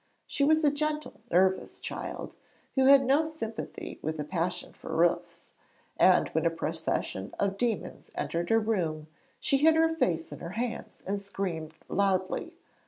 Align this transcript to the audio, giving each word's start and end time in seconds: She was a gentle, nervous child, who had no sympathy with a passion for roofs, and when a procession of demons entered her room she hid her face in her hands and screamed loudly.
She 0.25 0.43
was 0.43 0.63
a 0.63 0.71
gentle, 0.71 1.21
nervous 1.29 1.79
child, 1.79 2.35
who 2.73 2.85
had 2.85 3.05
no 3.05 3.23
sympathy 3.23 3.99
with 4.01 4.19
a 4.19 4.23
passion 4.23 4.73
for 4.73 4.95
roofs, 4.95 5.51
and 5.95 6.27
when 6.29 6.43
a 6.43 6.49
procession 6.49 7.35
of 7.39 7.55
demons 7.55 8.09
entered 8.15 8.49
her 8.49 8.59
room 8.59 9.05
she 9.39 9.57
hid 9.57 9.75
her 9.75 9.95
face 9.95 10.31
in 10.31 10.39
her 10.39 10.53
hands 10.57 11.03
and 11.05 11.21
screamed 11.21 11.75
loudly. 11.87 12.57